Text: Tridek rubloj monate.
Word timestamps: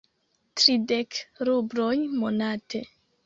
Tridek 0.59 1.11
rubloj 1.47 1.97
monate. 2.21 2.81